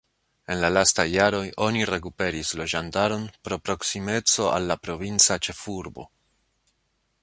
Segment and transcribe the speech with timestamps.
[0.53, 6.13] En la lastaj jaroj oni rekuperis loĝantaron pro proksimeco al la provinca ĉefurbo.